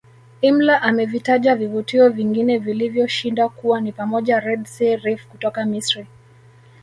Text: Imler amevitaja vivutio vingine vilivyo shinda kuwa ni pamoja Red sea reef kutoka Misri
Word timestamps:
Imler 0.47 0.79
amevitaja 0.83 1.55
vivutio 1.59 2.09
vingine 2.09 2.57
vilivyo 2.57 3.07
shinda 3.07 3.49
kuwa 3.49 3.81
ni 3.81 3.91
pamoja 3.91 4.39
Red 4.39 4.65
sea 4.65 4.95
reef 4.95 5.27
kutoka 5.27 5.65
Misri 5.65 6.07